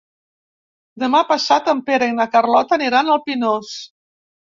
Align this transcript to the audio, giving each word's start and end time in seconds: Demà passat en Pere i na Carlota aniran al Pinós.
Demà 1.03 1.19
passat 1.31 1.69
en 1.73 1.83
Pere 1.89 2.07
i 2.11 2.15
na 2.21 2.27
Carlota 2.37 2.79
aniran 2.79 3.13
al 3.17 3.21
Pinós. 3.29 3.75